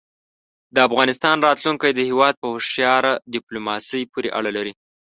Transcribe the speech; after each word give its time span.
د 0.75 0.77
افغانستان 0.87 1.37
راتلونکی 1.47 1.91
د 1.93 1.99
هېواد 2.09 2.33
په 2.41 2.47
هوښیاره 2.53 3.11
دیپلوماسۍ 3.33 4.01
پورې 4.11 4.29
اړه 4.37 4.49
لري. 4.57 4.73